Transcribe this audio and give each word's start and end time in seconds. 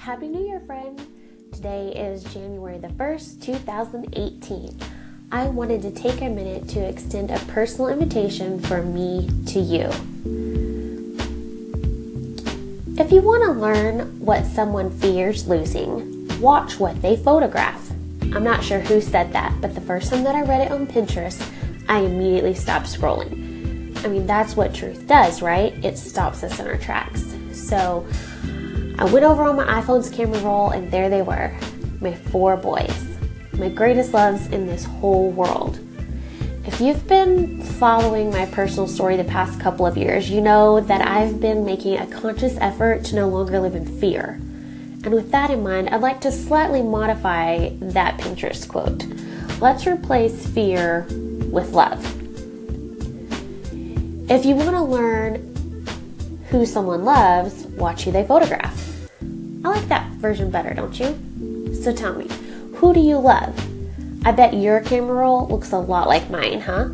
Happy 0.00 0.28
New 0.28 0.46
Year, 0.46 0.60
friend! 0.60 0.98
Today 1.52 1.92
is 1.94 2.24
January 2.24 2.78
the 2.78 2.88
1st, 2.88 3.42
2018. 3.42 4.80
I 5.30 5.46
wanted 5.48 5.82
to 5.82 5.90
take 5.90 6.22
a 6.22 6.28
minute 6.30 6.66
to 6.70 6.80
extend 6.80 7.30
a 7.30 7.38
personal 7.40 7.88
invitation 7.88 8.60
from 8.60 8.94
me 8.94 9.28
to 9.48 9.60
you. 9.60 9.84
If 12.98 13.12
you 13.12 13.20
want 13.20 13.44
to 13.44 13.52
learn 13.52 14.18
what 14.24 14.46
someone 14.46 14.88
fears 14.88 15.46
losing, 15.46 16.26
watch 16.40 16.80
what 16.80 17.02
they 17.02 17.18
photograph. 17.18 17.90
I'm 18.22 18.42
not 18.42 18.64
sure 18.64 18.80
who 18.80 19.02
said 19.02 19.34
that, 19.34 19.60
but 19.60 19.74
the 19.74 19.82
first 19.82 20.10
time 20.10 20.24
that 20.24 20.34
I 20.34 20.44
read 20.44 20.62
it 20.62 20.72
on 20.72 20.86
Pinterest, 20.86 21.46
I 21.90 21.98
immediately 21.98 22.54
stopped 22.54 22.86
scrolling. 22.86 24.02
I 24.02 24.08
mean, 24.08 24.26
that's 24.26 24.56
what 24.56 24.74
truth 24.74 25.06
does, 25.06 25.42
right? 25.42 25.74
It 25.84 25.98
stops 25.98 26.42
us 26.42 26.58
in 26.58 26.66
our 26.66 26.78
tracks. 26.78 27.22
So 27.52 28.06
I 28.98 29.04
went 29.04 29.24
over 29.24 29.44
on 29.44 29.56
my 29.56 29.80
iPhone's 29.80 30.10
camera 30.10 30.40
roll, 30.40 30.70
and 30.70 30.90
there 30.90 31.08
they 31.08 31.22
were 31.22 31.56
my 32.00 32.14
four 32.14 32.56
boys, 32.56 33.04
my 33.52 33.68
greatest 33.68 34.14
loves 34.14 34.46
in 34.48 34.66
this 34.66 34.84
whole 34.84 35.30
world. 35.30 35.78
If 36.66 36.80
you've 36.80 37.06
been 37.06 37.62
following 37.62 38.30
my 38.30 38.46
personal 38.46 38.86
story 38.86 39.16
the 39.16 39.24
past 39.24 39.60
couple 39.60 39.86
of 39.86 39.96
years, 39.96 40.30
you 40.30 40.40
know 40.40 40.80
that 40.80 41.06
I've 41.06 41.40
been 41.40 41.64
making 41.64 41.98
a 41.98 42.06
conscious 42.06 42.56
effort 42.58 43.04
to 43.06 43.16
no 43.16 43.28
longer 43.28 43.60
live 43.60 43.74
in 43.74 43.86
fear. 43.98 44.38
And 45.02 45.12
with 45.12 45.30
that 45.30 45.50
in 45.50 45.62
mind, 45.62 45.88
I'd 45.88 46.02
like 46.02 46.20
to 46.22 46.32
slightly 46.32 46.82
modify 46.82 47.70
that 47.80 48.18
Pinterest 48.18 48.68
quote. 48.68 49.04
Let's 49.60 49.86
replace 49.86 50.46
fear 50.46 51.06
with 51.50 51.72
love. 51.72 52.04
If 54.30 54.44
you 54.44 54.54
want 54.54 54.70
to 54.70 54.82
learn 54.82 55.49
who 56.50 56.66
someone 56.66 57.04
loves, 57.04 57.64
watch 57.66 58.04
who 58.04 58.10
they 58.10 58.26
photograph. 58.26 59.08
I 59.64 59.68
like 59.68 59.88
that 59.88 60.10
version 60.14 60.50
better, 60.50 60.74
don't 60.74 60.98
you? 60.98 61.74
So 61.74 61.94
tell 61.94 62.14
me, 62.14 62.28
who 62.74 62.92
do 62.92 62.98
you 63.00 63.18
love? 63.18 63.56
I 64.26 64.32
bet 64.32 64.54
your 64.54 64.80
camera 64.80 65.14
roll 65.14 65.46
looks 65.46 65.72
a 65.72 65.78
lot 65.78 66.08
like 66.08 66.28
mine, 66.28 66.60
huh? 66.60 66.88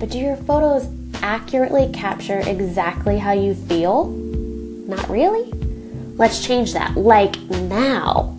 But 0.00 0.10
do 0.10 0.18
your 0.18 0.36
photos 0.36 0.88
accurately 1.22 1.90
capture 1.92 2.40
exactly 2.40 3.18
how 3.18 3.32
you 3.32 3.54
feel? 3.54 4.06
Not 4.06 5.08
really? 5.10 5.52
Let's 6.16 6.44
change 6.44 6.72
that, 6.72 6.96
like 6.96 7.38
now. 7.50 8.36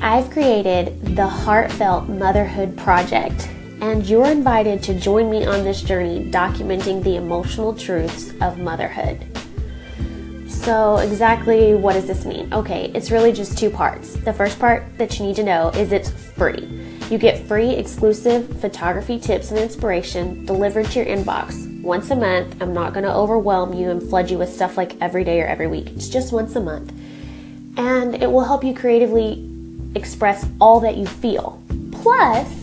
I've 0.00 0.30
created 0.30 1.14
the 1.14 1.28
Heartfelt 1.28 2.08
Motherhood 2.08 2.76
Project, 2.76 3.48
and 3.82 4.06
you're 4.06 4.26
invited 4.26 4.80
to 4.80 4.94
join 4.94 5.28
me 5.28 5.44
on 5.44 5.64
this 5.64 5.82
journey 5.82 6.30
documenting 6.30 7.02
the 7.02 7.16
emotional 7.16 7.74
truths 7.74 8.32
of 8.40 8.56
motherhood. 8.56 9.26
So, 10.48 10.98
exactly 10.98 11.74
what 11.74 11.94
does 11.94 12.06
this 12.06 12.24
mean? 12.24 12.54
Okay, 12.54 12.92
it's 12.94 13.10
really 13.10 13.32
just 13.32 13.58
two 13.58 13.70
parts. 13.70 14.14
The 14.14 14.32
first 14.32 14.60
part 14.60 14.84
that 14.98 15.18
you 15.18 15.26
need 15.26 15.34
to 15.36 15.42
know 15.42 15.70
is 15.70 15.90
it's 15.90 16.10
free. 16.10 16.68
You 17.10 17.18
get 17.18 17.44
free 17.48 17.70
exclusive 17.70 18.60
photography 18.60 19.18
tips 19.18 19.50
and 19.50 19.58
inspiration 19.58 20.46
delivered 20.46 20.86
to 20.92 21.00
your 21.00 21.06
inbox 21.16 21.82
once 21.82 22.12
a 22.12 22.16
month. 22.16 22.62
I'm 22.62 22.72
not 22.72 22.92
going 22.92 23.04
to 23.04 23.12
overwhelm 23.12 23.74
you 23.74 23.90
and 23.90 24.00
flood 24.00 24.30
you 24.30 24.38
with 24.38 24.52
stuff 24.52 24.76
like 24.76 24.96
every 25.00 25.24
day 25.24 25.40
or 25.40 25.46
every 25.46 25.66
week. 25.66 25.88
It's 25.90 26.08
just 26.08 26.32
once 26.32 26.54
a 26.54 26.60
month. 26.60 26.92
And 27.76 28.22
it 28.22 28.30
will 28.30 28.44
help 28.44 28.62
you 28.62 28.74
creatively 28.74 29.50
express 29.96 30.46
all 30.60 30.78
that 30.80 30.96
you 30.96 31.06
feel. 31.06 31.60
Plus, 31.90 32.61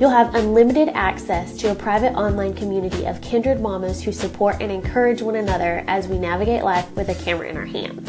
You'll 0.00 0.08
have 0.08 0.34
unlimited 0.34 0.88
access 0.94 1.58
to 1.58 1.72
a 1.72 1.74
private 1.74 2.14
online 2.14 2.54
community 2.54 3.04
of 3.04 3.20
kindred 3.20 3.60
mamas 3.60 4.02
who 4.02 4.12
support 4.12 4.56
and 4.62 4.72
encourage 4.72 5.20
one 5.20 5.36
another 5.36 5.84
as 5.86 6.08
we 6.08 6.18
navigate 6.18 6.64
life 6.64 6.90
with 6.96 7.10
a 7.10 7.14
camera 7.14 7.50
in 7.50 7.58
our 7.58 7.66
hands. 7.66 8.08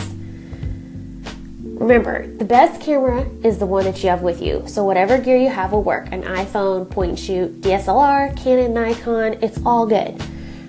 Remember, 1.77 2.27
the 2.27 2.45
best 2.45 2.79
camera 2.79 3.29
is 3.43 3.57
the 3.57 3.65
one 3.65 3.83
that 3.83 4.01
you 4.01 4.09
have 4.09 4.21
with 4.21 4.41
you. 4.41 4.63
So, 4.67 4.85
whatever 4.85 5.17
gear 5.17 5.35
you 5.35 5.49
have 5.49 5.73
will 5.73 5.83
work 5.83 6.07
an 6.13 6.23
iPhone, 6.23 6.89
point 6.89 7.09
and 7.09 7.19
shoot, 7.19 7.59
DSLR, 7.59 8.41
Canon, 8.41 8.73
Nikon, 8.73 9.33
it's 9.43 9.59
all 9.65 9.85
good. 9.85 10.15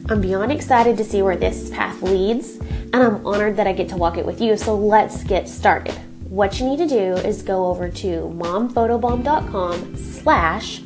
I'm 0.09 0.21
beyond 0.21 0.51
excited 0.51 0.97
to 0.97 1.05
see 1.05 1.23
where 1.23 1.37
this 1.37 1.71
path 1.71 2.03
leads, 2.03 2.57
and 2.57 2.97
I'm 2.97 3.25
honored 3.25 3.57
that 3.59 3.69
I 3.69 3.73
get 3.73 3.89
to 3.91 3.97
walk 3.97 4.19
it 4.19 4.27
with 4.27 4.41
you. 4.41 4.57
So, 4.57 4.75
let's 4.75 5.23
get 5.23 5.49
started. 5.49 5.95
What 6.29 6.59
you 6.59 6.67
need 6.67 6.79
to 6.79 6.89
do 6.89 7.13
is 7.29 7.43
go 7.43 7.67
over 7.67 7.91
to 7.91 8.35
momphotobomb.com 8.35 9.97
slash 9.97 10.81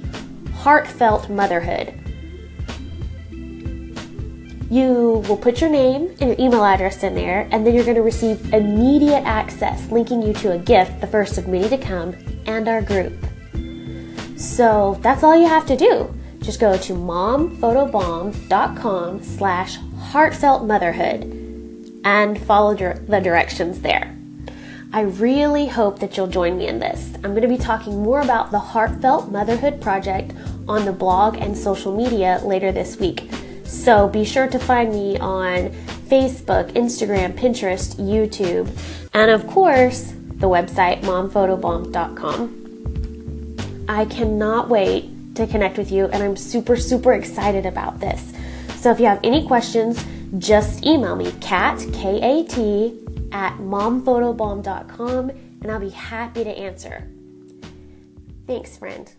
heartfelt 0.67 1.31
motherhood. 1.31 1.95
You 4.69 5.23
will 5.29 5.37
put 5.37 5.61
your 5.61 5.71
name 5.71 6.09
and 6.21 6.31
your 6.31 6.35
email 6.41 6.65
address 6.65 7.05
in 7.05 7.15
there, 7.15 7.49
and 7.53 7.65
then 7.65 7.73
you're 7.73 7.85
going 7.85 7.95
to 7.95 8.03
receive 8.03 8.53
immediate 8.53 9.23
access 9.23 9.89
linking 9.93 10.23
you 10.23 10.33
to 10.33 10.55
a 10.55 10.59
gift, 10.59 11.01
the 11.01 11.07
first 11.07 11.39
of 11.39 11.47
many 11.47 11.69
to 11.69 11.79
come, 11.79 12.17
and 12.47 12.67
our 12.67 12.83
group. 12.83 13.13
So 14.37 14.99
that's 15.03 15.23
all 15.23 15.39
you 15.39 15.47
have 15.47 15.67
to 15.67 15.77
do. 15.77 16.13
Just 16.41 16.59
go 16.59 16.77
to 16.77 16.93
momphotobomb.com 16.95 19.23
slash 19.23 19.79
heartfelt 20.01 20.67
motherhood 20.67 21.23
and 22.05 22.43
follow 22.43 22.75
the 22.75 23.21
directions 23.21 23.83
there. 23.83 24.13
I 24.93 25.03
really 25.03 25.67
hope 25.67 25.99
that 25.99 26.17
you'll 26.17 26.27
join 26.27 26.57
me 26.57 26.69
in 26.69 26.79
this. 26.79 27.15
I'm 27.17 27.33
going 27.33 27.43
to 27.43 27.49
be 27.49 27.59
talking 27.59 28.03
more 28.03 28.21
about 28.21 28.51
the 28.51 28.59
Heartfelt 28.59 29.31
Motherhood 29.31 29.81
Project 29.81 30.33
on 30.69 30.85
the 30.85 30.93
blog 30.93 31.37
and 31.37 31.57
social 31.57 31.95
media 31.95 32.41
later 32.45 32.73
this 32.73 32.99
week. 32.99 33.31
So 33.65 34.09
be 34.09 34.25
sure 34.25 34.49
to 34.49 34.59
find 34.59 34.91
me 34.91 35.19
on 35.19 35.71
Facebook, 36.09 36.73
Instagram, 36.73 37.37
Pinterest, 37.37 37.97
YouTube, 37.97 38.69
and 39.13 39.31
of 39.31 39.47
course, 39.47 40.13
the 40.37 40.49
website 40.49 41.03
momphotobomb.com. 41.03 43.85
I 43.89 44.05
cannot 44.07 44.69
wait 44.69 45.11
to 45.35 45.47
connect 45.47 45.79
with 45.79 45.93
you, 45.93 46.07
and 46.07 46.23
I'm 46.23 46.37
super, 46.37 46.77
super 46.77 47.13
excited 47.13 47.67
about 47.67 48.01
this. 48.01 48.33
So 48.77 48.91
if 48.91 49.01
you 49.01 49.07
have 49.07 49.21
any 49.25 49.47
questions, 49.47 50.05
just 50.39 50.87
email 50.87 51.17
me, 51.17 51.33
Kat, 51.41 51.85
K 51.93 52.21
A 52.23 52.45
T, 52.45 53.06
at 53.37 53.59
momphotobomb.com, 53.59 55.29
and 55.29 55.71
I'll 55.71 55.79
be 55.79 55.91
happy 55.91 56.43
to 56.43 56.51
answer. 56.51 57.07
Thanks, 58.47 58.79
friend. 58.79 59.13